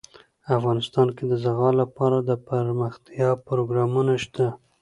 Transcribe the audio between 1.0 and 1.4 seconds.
کې د